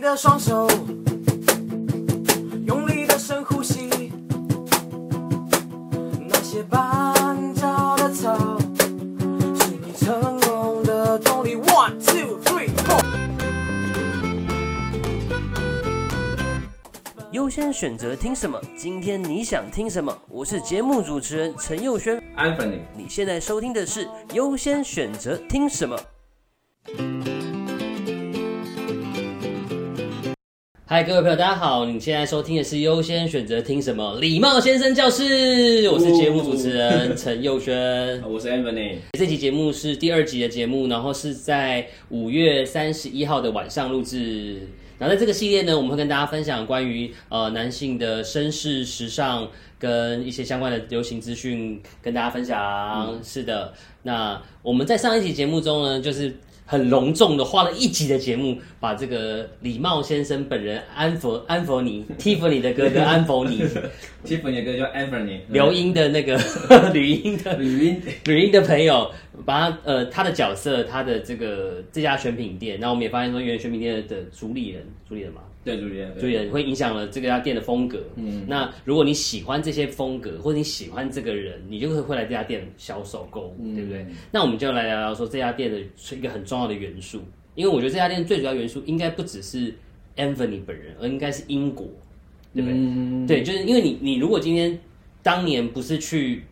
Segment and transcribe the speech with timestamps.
[0.00, 0.66] 你的双手，
[2.64, 4.10] 用力的深呼吸。
[6.26, 11.54] 那些绊脚的草，是你成功的动力。
[11.56, 13.04] One, two, three, four。
[17.32, 18.58] 优先选择听什么？
[18.78, 20.16] 今天你想听什么？
[20.30, 22.18] 我是节目主持人陈佑轩。
[22.38, 25.94] Anthony，你现在收听的是优先选择听什么？
[30.92, 31.84] 嗨，各位朋友，大家好！
[31.84, 34.18] 你现在收听的是优先选择听什么？
[34.18, 38.20] 礼貌先生教室，我是节目主持人陈佑轩。
[38.28, 38.96] 我是 Anthony。
[39.12, 44.66] 这期节目是第二集的节目，然后是在五月三十一号的晚上录制。
[44.98, 53.16] 然后在这个系列呢，我们会跟大家分享关于呃男性的绅士、时尚跟一些相关的流行资讯，跟大家分享。
[53.22, 56.34] 是的，那我们在上一期节目中呢，就是。
[56.70, 63.60] 很隆重的花了一集的节目，把这个礼貌先生本人安佛安佛尼 Tiffany 的哥哥安佛尼
[64.24, 66.38] Tiffany 的哥叫 Anthony，刘英的那个
[66.94, 68.00] 吕英的吕英。
[68.26, 69.10] 吕英的朋友，
[69.44, 78.02] 把他呃他的角色，他的这个这家选品店，然后我们也发现说，原来选品店的主理人，主理人嘛，对主持人，主理人会影响了这个家店的风格。
[78.16, 84.06] 嗯，那如果你喜欢这些风格，或者你喜欢这个人，你就会会来这家店销售购物，对不对？
[84.32, 85.78] 那我们就来聊聊说这家店的
[86.16, 87.20] 一个很重要的元素，
[87.54, 89.74] 因为我觉得这家店最主要元素应该不只是
[90.16, 91.86] Anthony 本人，而应该是英国，
[92.54, 92.72] 对不对？
[92.74, 94.78] 嗯，对，就是因为你你如果今天
[95.22, 96.42] 当年不是去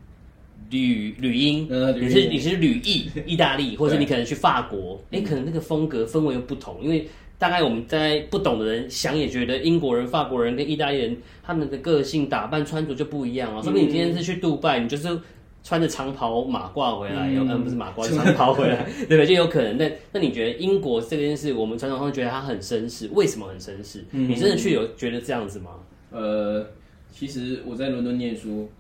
[0.71, 13.63] 旅旅英，呃旅你是你是旅意意大利，或者你可能去法国，哎，可能那个风格氛围又不同，因为大概我们在不懂的人想也觉得英国人、法国人跟意大利人他们的个性、打扮、穿着就不一样啊。
[13.63, 15.19] 说不定你今天是去杜拜，你就是。
[15.65, 19.27] 穿着长袍马褂回来，有嗯不是马褂，是长袍回来， 对不对？
[19.27, 19.77] 就有可能。
[19.77, 24.03] 那那你觉得英国这件事，我们传统上觉得它很绅士，为什么很绅士？
[24.13, 25.73] 你真的去有觉得这样子吗？
[26.11, 26.65] 呃，
[27.13, 28.71] 其实我在伦敦念书，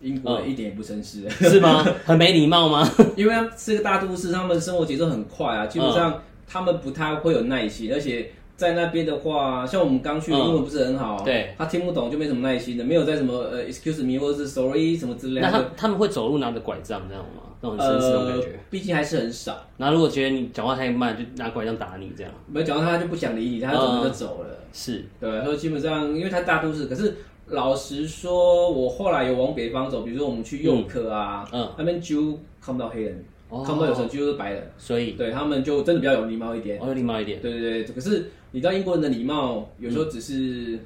[0.00, 1.82] 英国人一点也不绅士，是吗？
[2.04, 2.88] 很没礼貌吗？
[3.16, 8.30] 因为是个大都市，他们生活节奏很快啊，基本上他们不太会有耐心，而且。
[8.58, 15.48] 在那边的话，像我们刚去，嗯英文不是很好，对，他听不懂就没什么耐心的，没有在什么呃 excuse me 或者是 sorry 什么之类的。
[15.48, 17.42] 那他他们会走路拿着拐杖这样吗？
[17.60, 19.56] 那种很绅士那种感呃觉。，毕竟还是很少。
[19.76, 22.32] 然后如果觉得你讲话太慢，就拿拐杖打你这样。
[22.48, 24.58] 没讲到他就不想理你，他走就走了。
[24.72, 27.14] 是，对，所以基本上因为他大都市，可是
[27.46, 36.78] 老实说，我后来有往北方走，比如说我们去右科啊，嗯那边几乎看不到黑人，哦看不到有神，几乎是白人，所以对他们就真的比较有礼貌一点。
[36.80, 37.40] 哦有礼貌一点。
[37.40, 40.78] 对对对，可是你知道英国人的礼貌有时候只是，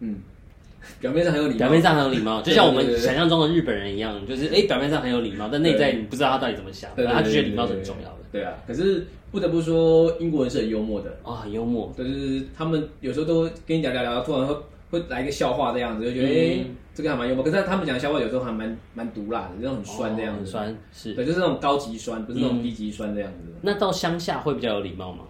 [0.00, 0.16] 嗯，
[1.00, 8.16] 表面上很有礼貌，表面上很有礼貌，就像我们想象中的日本人一样，就是哎，表面上很有礼貌，但内在你不知道他到底怎么想，对，他就觉得礼貌是很重要的。
[8.32, 11.14] 对啊，可是不得不说，英国人是很幽默的。
[11.22, 11.92] 哦，很幽默。
[11.96, 14.54] 对，就是他们有时候都跟你聊聊聊，突然会
[14.92, 17.42] 会来一个笑话这样子，就觉得嗯哎、诶这个还蛮幽默。
[17.42, 20.40] 可是他们讲的笑话有时候还蛮蛮毒辣的，那种很酸这样子。
[20.40, 21.14] 哦很酸是。
[21.14, 23.52] 对，就是那种高级酸，不是那种嗯低级酸这样子。
[23.62, 25.24] 那到乡下会比较有礼貌吗？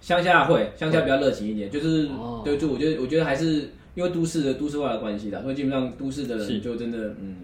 [0.00, 7.38] 乡下会，乡下比较热情一点，就是、哦对，就我觉得我觉得还是因为都市的都市化的关系啦，所以基本上都市的人就真的嗯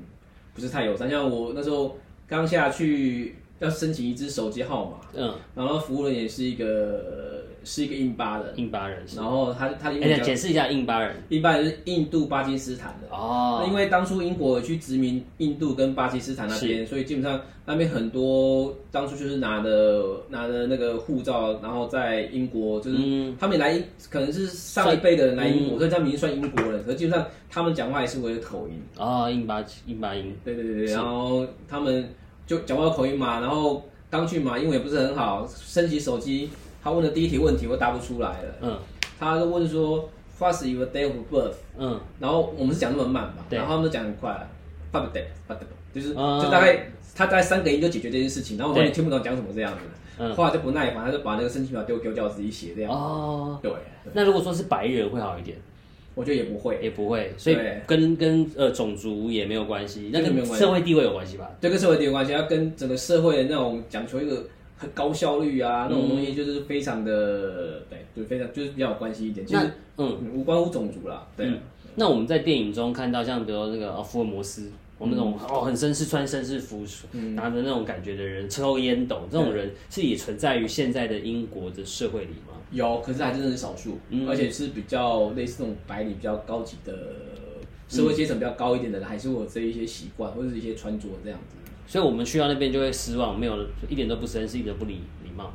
[0.54, 1.10] 不是太友善。
[1.10, 1.98] 像我那时候
[2.28, 9.16] 刚下去要申请一支手机号码，嗯，然后服务人也是一个是一个印巴的，印巴人是。
[9.16, 11.14] 然后他他的英哎，文叫解释一下印巴人。
[11.30, 13.08] 印巴人是印度巴基斯坦的。
[13.16, 23.80] 哦那因为当初英国去殖民印度跟巴基斯坦那边，所以基本上那边很多当初就是拿的拿的那个护照，然后在英国就是、嗯他们来
[24.10, 28.74] 可能是上一辈的人来英国，嗯所以他们已经算英国人，可是基本上他们讲话还是会有口音。
[28.98, 30.34] 哦，印巴印巴音。
[30.44, 32.08] 对对对对，然后他们
[32.46, 36.50] 就讲话有口音嘛，然后刚去嘛，英文也不是很好，升级手机，
[36.84, 38.78] 他问的第一题问题我答不出来了，嗯
[39.18, 40.08] 他就问说
[40.38, 41.54] What's your day of birth？
[41.78, 44.30] 嗯，然后我们是讲那么慢嘛，对然后他们都讲很快
[44.92, 45.56] ，fuck day day，
[45.94, 49.78] 就是、啊就大概他大概三个音就解决这件事情，然后我说对你听不懂讲什么这样子，
[50.18, 53.72] 嗯后来就不耐烦，他就把那个申请表丢丢掉自己写这样，哦，对，
[54.12, 55.56] 那如果说是白人会好一点，
[56.16, 57.56] 我觉得也不会，也不会，所以
[57.86, 61.48] 跟跟呃种族也没有关系，那跟社会地位有关系吧？
[61.60, 64.44] 这跟社会地位有关系，要跟整个社会的那种讲求一个
[64.76, 69.60] 很高效率啊，那种东西就是非常的对，就非常就是比较有关系一点，其实
[69.96, 71.46] 那嗯，嗯无关乎种族啦，对。
[71.46, 71.58] 嗯
[71.96, 74.70] 那我们在电影中看到像比如那个哦福尔摩斯。
[74.96, 76.84] 我们那种哦很绅士穿绅士服，
[77.34, 82.54] 拿着那种感觉的人，抽烟斗，这种人是也存在于现在的英国的社会里吗？
[82.70, 86.92] 有，可是还真的是少数，嗯而且是比较类似那种白领、比较高级的
[87.88, 91.56] 社会阶层比较高一点的人，还是会有这一些习惯或者是一些穿着这样子。
[91.86, 95.52] 所以我们去到那边就会失望，没有一点都不绅士，一点都不礼礼貌。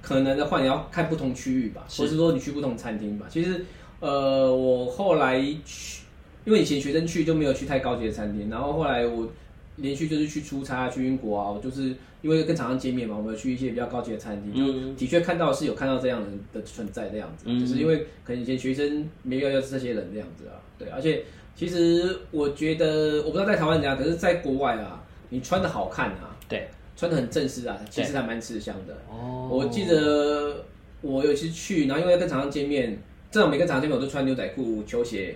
[0.00, 3.26] 可能的话你要看不同区域吧，是或是说你去不同餐厅吧。
[3.28, 3.64] 其实
[4.00, 6.02] 呃，我后来去，
[6.44, 9.28] 因为以前学生去就没有去太高级的餐厅，然后后来我
[9.76, 21.24] 连续就是去出差去英国啊，我就是因为跟厂商见面嘛，我们去一些比较高级的餐厅，就嗯的确看到是有看到这样的人的存在这样子，嗯就是因为可能以前学生没有要这些人这样子啊，对，而且
[21.54, 25.00] 其实我觉得我不知道在台湾怎样，可是在国外啊，
[25.32, 28.94] 你穿的好看啊，对，穿的很正式啊，其实还蛮吃香的。
[29.08, 30.62] 哦，我记得
[31.00, 32.98] 我有一次去，然后因为跟厂商见面，
[33.30, 35.34] 正好每个厂商见面我都穿牛仔裤、球鞋，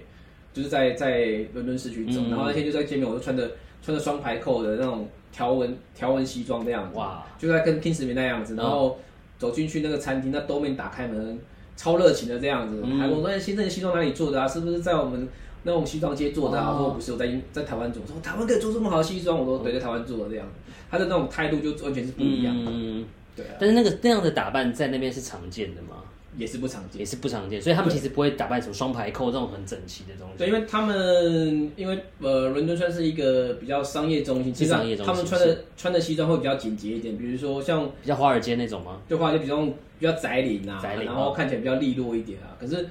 [0.52, 2.28] 就是在在伦敦市区走，嗯。
[2.28, 3.50] 然后那天就在见面，我就穿着
[3.80, 8.98] 穿着双排扣的那种条纹条纹西装这样子，哇，就在跟 Kingsman 那样子，然后
[9.38, 11.38] 走进去那个餐厅，那兜面打开门，
[11.74, 12.98] 超热情的这样子，嗯。
[12.98, 14.46] 还问我说：“哎，先生，你西装哪里做的啊？
[14.46, 15.26] 是不是在我们
[15.66, 20.48] 那种西装街做的啊？”哦我说：“不是，我在英在台湾做。”我说：“台湾可以做这么好的西装？”我说：“对，在台湾做的这样。”
[20.90, 23.04] 他的那种态度就完全是不一样的，嗯，
[23.34, 25.96] 对啊，但是那个那样的打扮在那边是常见的吗？
[26.38, 27.04] 也是不常见也。
[27.04, 30.34] 是不常见，所以他们其实不会打扮成双排扣这种很整齐的东西。
[30.36, 39.00] 对，因为他们因为呃，伦敦算是一个比较商业中心，是其实商业中心他们穿的穿的西装会比较简洁一点，比如说像比较华尔街那种吗？
[39.08, 39.64] 就画就比较
[39.98, 42.54] 比较窄领啊，窄领然后看起来比较利落一点啊。
[42.60, 42.86] 可是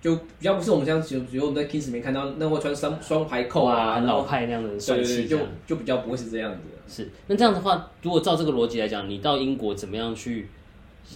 [0.00, 5.46] 就比较不是我们像比如比如我们在 Kings 里面看到那会穿双双排扣啊，很老派那样的帅气这样。
[5.66, 6.60] 就比较不会是这样子。
[6.88, 10.48] 是，那这样的话，如果照这个逻辑来讲，你到英国怎么样去，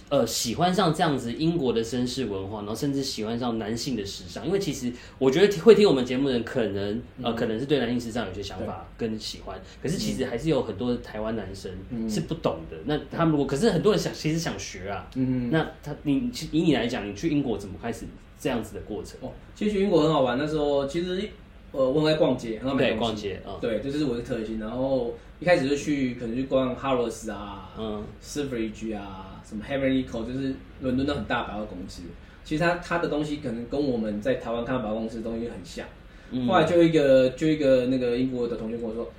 [0.09, 4.45] 呃，喜欢上这样子英国的绅士文化，然后甚至喜欢上男性的时尚？
[4.45, 11.71] 因为其实我觉得会听我们节目的人，可能呃，可能是对男性时尚有些想法跟喜欢，可是其实还是有很多的台湾男生
[12.09, 12.77] 是不懂的。
[12.85, 15.09] 那他们如果，可是很多人想，其实想学啊。
[15.15, 18.05] 嗯，那他，你以你来讲，你去英国怎么开始
[18.39, 19.17] 这样子的过程？
[19.21, 21.29] 哦，其实去英国很好玩，那时候其实
[21.75, 24.59] 呃我很爱逛街，很爱买对，东西逛街啊，对，这就是我的特性。
[24.59, 32.03] 然后一开始就去可能去逛 Harrods 啊，嗯 Selfridge 啊，什么 Heavenly Co，就是伦敦的很大百货公司。
[32.43, 35.85] 其实它它的东西可能跟我们在台湾看到百货公司的东西很像。
[36.31, 39.11] 嗯后来就一个就一个那个英国的同学跟我说，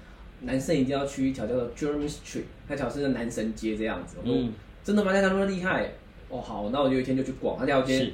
[0.43, 4.17] 男生一定要去一条叫做 Jeremy Street，那条是那男神街这样子。
[4.23, 5.13] 我说、嗯真的吗？
[5.13, 5.93] 那条那么厉害？
[6.29, 8.13] 哦好，那我就有一天就去逛那条街是，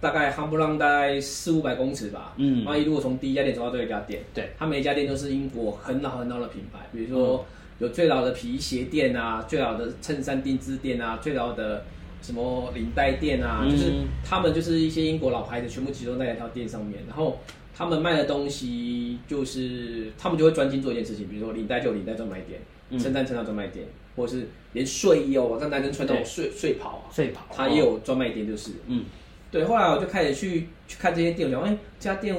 [0.00, 2.32] 大概夯不浪大概四五百公尺吧。
[2.36, 4.22] 嗯万一如果从第一家店走到最后一家店。
[4.32, 7.46] 对，它每一家店都是英国很老很老的品牌，比如嗯说
[7.78, 11.84] 有最老的皮鞋店啊，最老的衬衫定制店啊，最老的
[12.22, 13.92] 什么领带店啊，嗯就是
[14.24, 17.00] 他们就是一些英国老牌子，全部集中在一条店上面。
[17.06, 17.38] 然后
[17.74, 22.60] 他们卖的东西就是他们就会专心做一件事情，比如说领带就有领带专卖店，
[22.90, 23.86] 嗯衬衫衬衫专卖店，
[24.16, 28.72] 或者是连睡衣哦，让男生穿那种睡睡袍啊，睡袍，他也有专卖店，就是。
[28.86, 29.04] 嗯，
[29.50, 32.36] 对，后来我就开始去去看这些店，我想，哎、这家店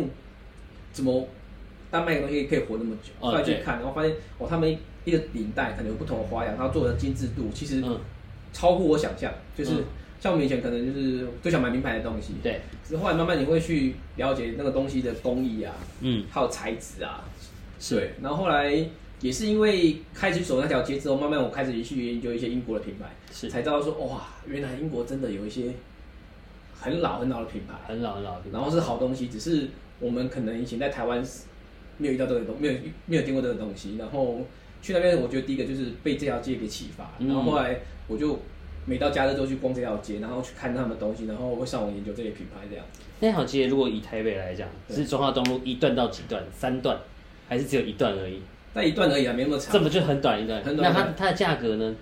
[0.91, 1.27] 怎么
[1.89, 3.11] 单卖个东西可以活那么久？
[3.19, 7.99] 后来去看，然后发现，哦，他们一个领带可能有不同的花样，它做的精致度其实嗯，
[8.53, 9.31] 超乎我想象。
[9.55, 9.83] 就是、嗯。
[10.21, 17.25] 像我们以前可能就是都想买名牌的东西，对，可是后来慢慢你会去了解那个东西的工艺啊，嗯，还有材质啊，
[17.79, 17.95] 是。
[17.95, 18.11] 对。
[18.21, 18.71] 然后后来
[19.19, 23.49] 也是因为开始走那条街之后，慢慢我开始去研究一些英国的品牌，是。
[23.49, 25.73] 才知道说，哇，原来英国真的有一些
[26.81, 27.75] 很老很老的品牌。
[27.87, 29.67] 很老很老的然后是好东西，只是
[29.99, 31.23] 我们可能以前在台湾
[31.97, 32.73] 没有遇到这个东，没有
[33.05, 33.97] 没有听过这个东西。
[33.97, 34.41] 然后
[34.81, 38.39] 去那边，我觉得第一个就是被这条街给启发，嗯然后后来我就
[38.85, 42.83] 每到假日都去逛这条街，然后去看他们的东西，然后会上网研究这些品牌这样。
[43.19, 46.43] 那条街如果以台北来讲，是中华东路一段到几段？
[46.51, 46.97] 三段，
[47.47, 48.41] 还是只有一段而已？
[48.73, 49.71] 那一段而已啊，没那么长。
[49.71, 50.63] 这么就很短一段？
[50.63, 51.95] 很短那它它的价格呢？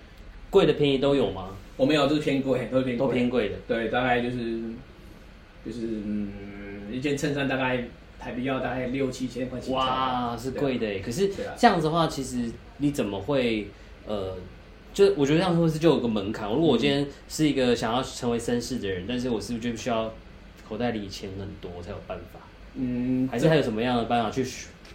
[0.49, 1.49] 贵的便宜都有吗？
[1.79, 3.07] 我没有，就是偏贵，都是偏贵。
[3.07, 3.55] 都偏贵的。
[3.67, 4.61] 对，大概就是
[5.65, 6.29] 就是嗯，
[6.91, 7.85] 一件衬衫大概
[8.19, 10.99] 台币要大概六七千块起跳哇，是贵的耶。
[10.99, 13.69] 可是对啊这样子的话，其实你怎么会
[14.05, 14.35] 呃？
[14.91, 16.49] 就我觉得这样会不会是就有个门槛？
[16.49, 20.11] 如果我今天是一个想要成为绅士的人，但是我是不是就需要
[20.67, 22.39] 口袋里钱很多才有办法？
[22.75, 24.45] 嗯，还是还有什么样的办法去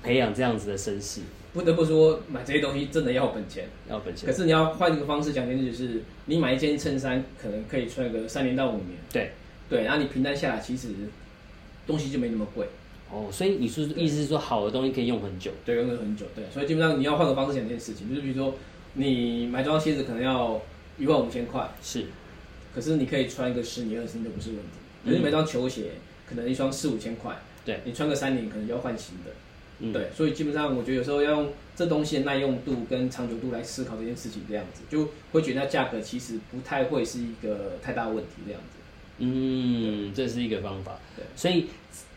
[0.03, 1.21] 培养这样子的绅士？
[1.53, 3.69] 不得不说，买这些东西真的要本钱。
[3.89, 4.33] 要本钱可？
[4.35, 9.31] 是你要换一个方式讲，就是你买一件衬衫，可能可以穿个三年到五年，对，
[9.69, 10.89] 对，然后你平摊下来，其实
[11.87, 12.67] 东西就没那么贵，
[13.09, 15.53] 哦，所以你是意思是说，好的东西可以用很久？
[15.65, 18.55] 对，用了很久，对，所以基本上你要换个方式讲这件事情，就是比如说
[18.95, 20.61] 你买这双鞋子可能要
[20.99, 22.07] 一万五千块，是，
[22.75, 25.93] 可是你可以穿一个十年二十年都不是问题，可是你买双球鞋
[26.29, 29.31] 可能一双四五千块，对，你穿个三年可能就要换新的，
[29.81, 38.79] 嗯对，所以基本上我觉得有时候要用这东西的耐用度跟长久度来思考这件事情，这样子就会觉得它价格其实不太会是一个太大问题这样子。
[39.19, 41.25] 嗯，这是一个方法对。
[41.37, 41.67] 所以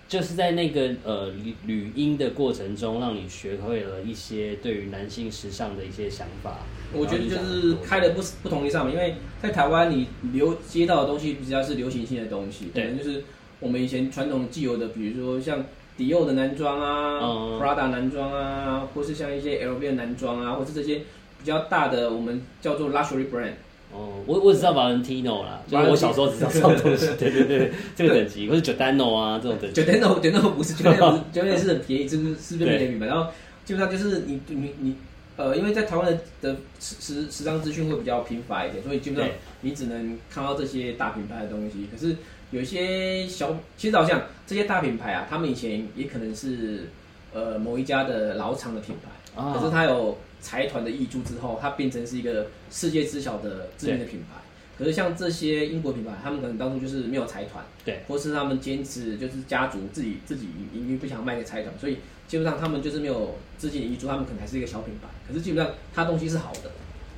[0.07, 6.59] 就是在那个呃旅旅音的过程中，让你学会了一些对于男性时尚的一些想法。
[6.93, 13.23] 我觉得就是开了不不同的上面，因为在台湾你流接到的东西比较是流行性的东西，可对能就是
[13.59, 15.63] 我们以前传统既有的，比如说像
[15.97, 20.97] 迪奥的男装啊、嗯 Prada 男装啊，或是像一些 LV 的男装啊，或是这些
[21.39, 23.53] 比较大的我们叫做 luxury brand。
[23.91, 29.83] 哦，我我只知道 Valentino 啦，就是我小时候只知道这种东西， 对对对，这个等级，或是 Giordano 啊这种等级九。
[29.83, 33.05] 天头，九天头不是九天头，九天头是很便宜，是不是是不是对便宜品牌？
[33.07, 33.31] 然后
[33.63, 34.95] 基本上就是你你你
[35.37, 41.87] 呃，因为在台湾的的时时时尚资讯会比较贫乏一点，所以基本上对你只能看到这些大品牌的东西。
[41.89, 42.17] 可是
[42.51, 46.89] 有一些小，其实好像这些大品牌啊，他们以前也可能是
[47.34, 54.39] 呃某一家的老厂的品牌，啊可是它有财团的挹注之后，它变成是一个世界知晓的知名的品牌。
[54.77, 65.08] 可是像这些英国品牌，他们可能当初就是没有财团，对，或是他们坚持就是家族自己自己营运不想卖给财团，所以基本上他们就是没有资金的挹注，他们可能还是一个小品牌。
[65.27, 66.70] 可是基本上它东西是好的，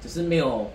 [0.02, 0.72] 只是没有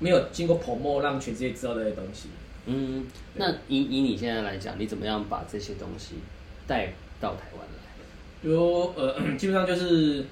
[0.00, 2.28] 没有经过 promo 让全世界知道这些东西。
[2.66, 6.16] 嗯，那以以你现在来讲，你怎么样把这些东西
[6.66, 8.04] 带到台湾来？
[8.42, 10.24] 比如呃， 基本上就是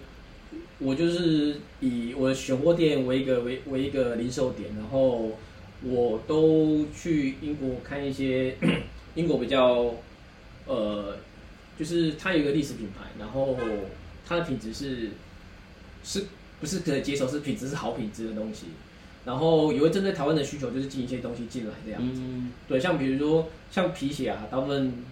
[0.79, 5.31] 我就是以我的选货店为一个为为一个零售点，然后
[5.83, 8.57] 我都去英国看一些
[9.15, 9.95] 英国比较
[10.67, 11.17] 呃，
[11.79, 13.57] 就是它有一个历史品牌，然后
[14.27, 15.11] 它的品质是
[16.05, 16.27] 是
[16.61, 18.67] 不是可以接受，是品质是好品质的东西。
[19.29, 22.01] 然后也会针对台湾的需求，就是进一些东西进来这样。
[22.03, 25.05] 嗯，对，像比如说像皮鞋啊，大部分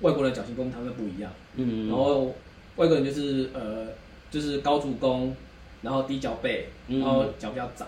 [0.00, 1.30] 外国人脚型跟他们不一样。
[1.54, 2.34] 嗯，然后
[2.74, 3.86] 外国人就是呃，
[4.32, 5.32] 就是高足弓，
[5.82, 7.86] 然后低脚背，嗯然后脚比较窄，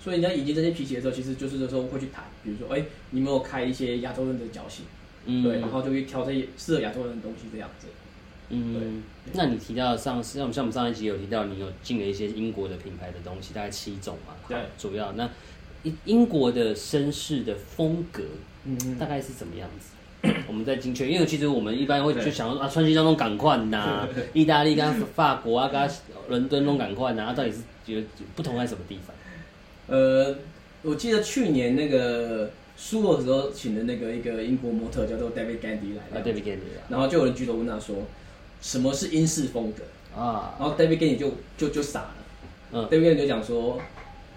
[0.00, 4.84] 所以人家引进这些皮鞋的时候，其实就是有时候会去谈，比如说，哎，你有没有开一些亚洲人的脚型？
[5.26, 7.86] 嗯对，然后就去挑这些适合亚洲人的东西这样子。
[8.50, 9.02] 嗯，
[9.32, 15.12] 那你提到上次，像像我们上一集有提到，你有进了一些英国的品牌的东西，大概七种嘛，对，主要。
[15.12, 15.28] 那
[15.82, 18.22] 英英国的绅士的风格
[18.64, 20.30] 嗯大概是怎么样子？
[20.48, 22.24] 我们在精确，因为其实我们一般会对。
[22.24, 25.88] 就想说啊，穿西装那种赶快呐， 意大利跟法国啊，跟
[26.28, 29.14] 伦敦那种赶快呐，啊到底是觉得不同在什么地方？
[29.86, 30.34] 呃，
[30.82, 37.96] 我记得去年那个苏俄的时候请的那个一个英国模特叫做 David Gandy 来啊，，David Gandy 然后就有人举手问他说，
[38.60, 39.82] 什么是英式风格？
[40.20, 42.14] 啊，啊，然后 David Gandy 就就就傻了。
[42.72, 43.80] 嗯 David Gandy 就讲说，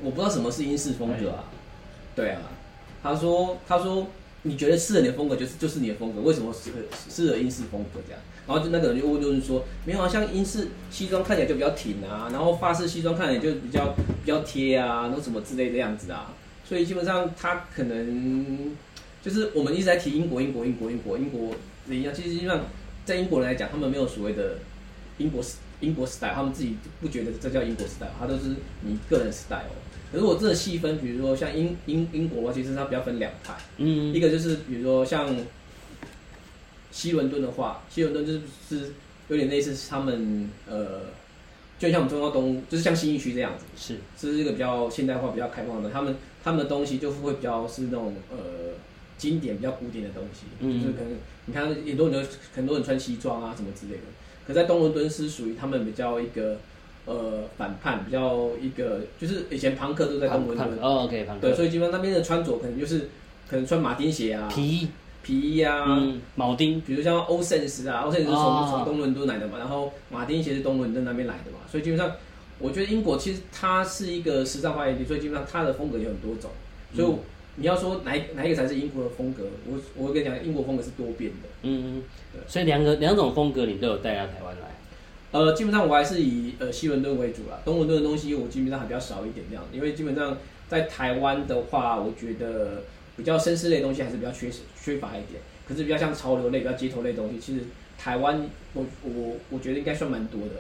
[0.02, 1.46] 我不知道什么是英式风格啊。
[2.16, 2.42] 对啊，
[3.02, 4.08] 他说他说
[4.44, 6.78] 你觉得适合你的风格就是就是你的风格，为什么适合
[7.10, 8.22] 适合英式风格这样？
[8.48, 16.34] 然后就那个人就问就是说，没有啊，像英式西装看起来就比较挺啊，然后法式西装看起来就比较比较贴啊，然后什么之类的样子啊。
[16.66, 18.76] 所以基本上他可能
[19.22, 21.54] 就是我们一直在提英国英国英国英国英国
[21.88, 22.66] 人一样，其实基本上
[23.06, 24.60] 在英国人来讲，他们没有所谓的
[25.18, 25.44] 英国
[25.80, 29.72] 英国 style，他们自己不觉得这叫英国 style，它都是你个人 style。
[30.12, 35.34] 可是我真的细分，比如说像英英英国的话，其实它比较分两派，嗯一个就是比如说像
[36.92, 38.92] 西伦敦的话，西伦敦就是是
[39.30, 41.04] 有点类似他们呃，
[41.80, 45.90] 就像我们中央东，就是像新一区这样子，是，这是一个比较现代化、比较开放的。
[45.90, 48.38] 他们他们的东西就是会比较是那种呃
[49.18, 51.14] 经典、比较古典的东西，嗯就是可能
[51.52, 54.04] 你看很多人很多人穿西装啊什么之类的。
[54.48, 56.58] 可在东伦敦是属于他们比较一个
[57.06, 63.10] 呃反叛，比较一个就是以前朋克都在东伦敦，哦，OK，庞对，所以基本上那边的穿着可能就是
[63.50, 64.68] 可能穿马丁鞋啊、皮。
[64.68, 64.88] 衣，
[65.22, 68.68] 皮衣啊，嗯，铆钉，比如像欧森斯啊，欧森斯是从哦。
[68.72, 72.12] 从东伦敦来的嘛，然后马丁鞋是东伦敦那边来的嘛，所以基本上
[72.58, 76.50] 我觉得英国其实它是一个时尚发源地，所以基本上它的风格有很多种，
[76.96, 77.20] 所以我
[77.56, 81.50] 你要说哪一哪一个才是英国的风格，我我跟你讲，英国风格是多变的。
[81.64, 82.02] 嗯
[82.34, 84.68] 对，所以两个两种风格你都有带到台湾来，
[85.32, 90.38] 呃，基本上我还是以呃西伦敦为主啦，东伦敦的东西我基本上还比较少一点这样，因为基本上
[90.70, 92.84] 在台湾的话，我觉得
[93.18, 94.50] 比较绅士类的东西还是比较缺
[94.82, 97.66] 缺乏一点，可是比较像潮流类、比较街头类的东西，其实
[97.98, 100.56] 台湾我我我觉得应该算蛮多的。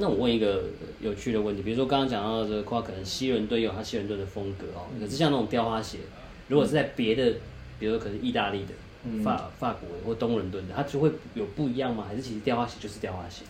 [0.00, 0.62] 那我问一个
[1.00, 5.98] 有趣的问题，比如说刚刚讲到的这个话，可能西伦敦有它西伦敦的风格哦，可是像那种雕花鞋，
[6.46, 7.32] 如果是在别的，
[7.80, 8.68] 比如说可能意大利的、
[9.04, 12.04] 嗯法法国的或东伦敦的，它就会有不一样吗？
[12.08, 13.42] 还是其实雕花鞋就是雕花鞋？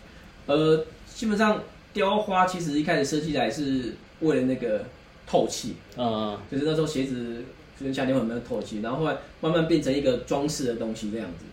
[0.46, 1.62] 呃，基本上
[1.92, 4.84] 雕花其实一开始设计来是为了那个
[5.26, 7.44] 透气，嗯，就是那时候鞋子
[7.78, 11.44] 就是夏天会有没有透气，然后后来慢慢变成一个装饰的东西这样子。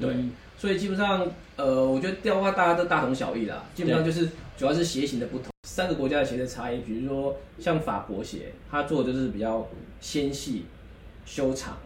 [0.00, 1.26] 对，嗯所以基本上
[1.56, 6.82] 呃，我觉得雕花大家都大同小异啦，基本上就是主要是鞋型的不同，三个国家的鞋的差异。
[6.82, 9.66] 比如说像法国鞋，它做的就是比较
[10.02, 10.66] 纤细、
[11.24, 11.78] 修长，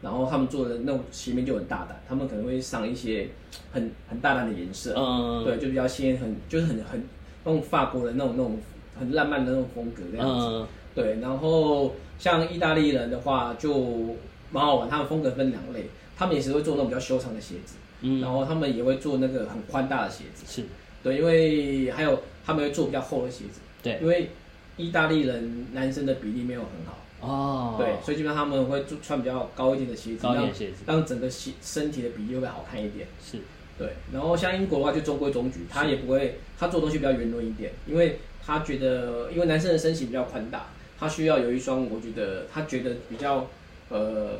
[0.00, 3.26] 然后他们做的那种鞋面就很大胆，他们可能会上一些
[3.72, 7.02] 很很大胆的颜色，嗯对，就比较鲜艳，很就是很很
[7.42, 8.56] 那种法国的那种那种
[8.96, 10.46] 很浪漫的那种风格这样子。
[10.46, 14.14] 嗯对，然后像意大利人的话就
[14.52, 20.66] 蛮好玩，他们风格分两类，他们也是会做那种比较修长的鞋子，嗯，然后他们也会做那个很宽大的鞋子，是。
[21.02, 23.98] 对，因为还有他们会做比较厚的鞋子，对。
[24.00, 24.30] 因为
[24.76, 30.84] 意大利人男生的比例没有很好，哦，对，所以基本上他们会做穿比较高一点的鞋子，让高一点鞋子。
[30.86, 33.06] 让整个鞋身体的比例会好看一点。
[33.22, 33.38] 是。
[33.78, 40.66] 对，然后像英国的话就中规中矩，他也不会，他做东西比较圆润一点，因为他觉得，因为男生的身形比较宽大，
[40.98, 43.46] 他需要有一双，我觉得他觉得比较
[43.88, 44.32] 呃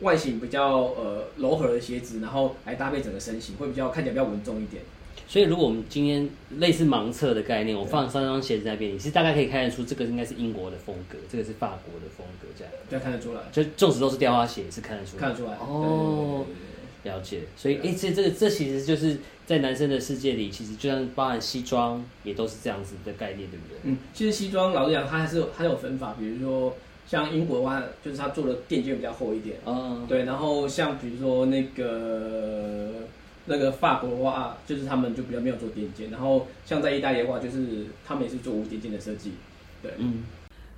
[0.00, 4.82] 外形比较呃柔和的鞋子，然后来搭配整个身形，会比较看起来比较稳重一点。
[5.28, 12.72] 所以，如果我们今天类似盲测的概念，我放三双鞋子在那边，你是大概可以看得出这个应该是英国的风格，这个是法国的风格，这样。
[12.90, 15.20] 对，看得出来，就纵使都是雕花鞋，也是看得出来。
[15.20, 15.56] 看得出来。
[15.58, 16.44] 哦，
[17.04, 17.42] 了解。
[17.56, 23.78] 所以，哎、这这个这其实就是在男生的世界里，其实就像包含西装，也都是这样子的概念，对不对？
[23.84, 26.76] 嗯，其实西装老实讲，它还是有它有分法，比如说
[27.12, 29.58] 像英国的话，就是它做的垫肩比较厚一点。
[29.66, 32.90] 嗯，对，然后像比如说那个
[33.44, 39.32] 那个法国的话，就是他们就比较没有做垫肩，然后像在意大利的话，就是他们也是做无垫肩的设计。
[39.82, 40.24] 对，嗯，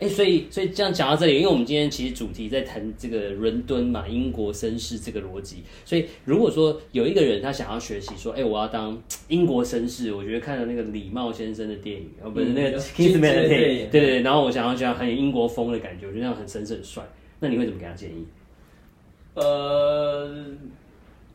[0.04, 17.02] 哎、所以所以这样讲到这里，因为我们今天其实主题在谈这个伦敦嘛，英国绅士这个逻辑，所以如果说有一个人他想要学习说，哎、我要当英国绅士，我觉得看了那个李茂先生的电影，哦，不是、嗯那个 Kingsman 的电影，对对对对，然后我想要这样很有英国风的感觉，我觉得那样很绅士很帅，
[17.40, 18.26] 那你会怎么给他建议？
[19.34, 20.46] 呃，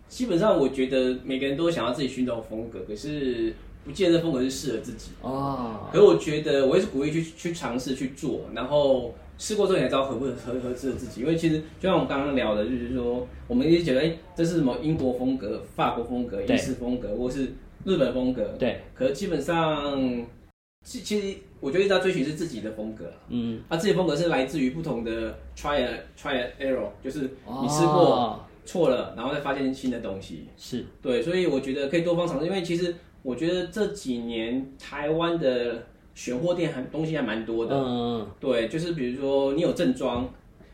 [0.07, 5.11] 基本上我觉得每个人都想要自己寻找风格，可是不见得风格是适合自己。
[5.21, 11.21] 哦，可是我觉得我也是鼓励去去尝试去做，然后试过之后你才知道合不合合合适合自己。
[11.21, 17.53] 因为其实就像我们刚刚聊的，就是说我们一直觉得，哎、这是什么英国风格、法国风格、对意式风格，或是
[17.85, 18.43] 日本风格。
[18.59, 20.25] 对，可是基本上，
[20.85, 23.05] 其其实我觉得一直在追寻是自己的风格。
[23.29, 27.21] 嗯，啊，自己的风格是来自于不同的 try and try and error，就是
[27.61, 30.45] 你试过哦错了，然后再发现新的东西。
[30.55, 35.83] 是，对，所以我觉得可以多方尝试，因为其实我觉得这几年台湾的
[36.15, 37.75] 选货店还东西还蛮多的。
[37.75, 40.27] 嗯，对，就是比如说你有正装，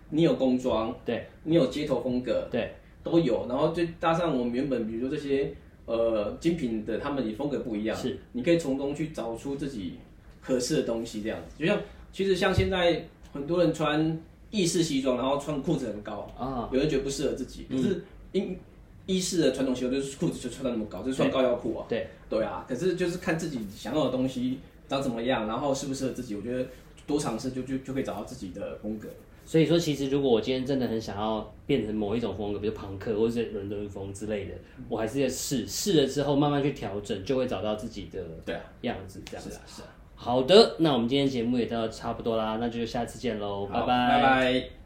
[0.09, 3.45] 你有工装，对你有街头风格，对，都有。
[3.49, 5.53] 然后就搭上我们原本比如说这些
[5.85, 9.95] 呃精品的，他们也风格不一样，是你可以从中去找出自己
[10.41, 11.55] 合适的东西，这样子。
[11.57, 11.79] 就像
[12.11, 13.03] 其实像现在
[13.33, 14.19] 很多人穿
[14.51, 18.57] 意式西装，然后穿裤子很高，啊，有人觉得不适合自己，可是英
[19.05, 21.85] 意式的传统西装就是裤子就穿到那么高，就是穿高腰裤啊。
[21.87, 26.67] 对，对啊，可是就是看自己想要的东西长怎么样，然后适不适合自己，我觉得
[27.05, 29.07] 多尝试就就就可以找到自己的风格。
[29.47, 34.55] 所以说，其实如果我今天真的很想要变成某一种风格，比如朋克或者是伦敦风之类的，
[34.89, 39.51] 我还是要试，试了之后慢慢去调整，就会找到自己的对啊，样子，这样子。
[39.51, 39.87] 是啊，是啊。
[40.15, 44.84] 好的，那我们今天节目也到差不多啦，那就下次见喽，拜拜拜拜。